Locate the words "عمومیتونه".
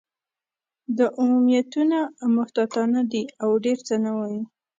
1.19-1.97